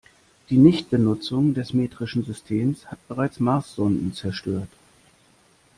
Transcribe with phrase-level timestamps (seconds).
[0.49, 4.69] Die Nichtbenutzung des metrischen Systems hat bereits Marssonden zerstört.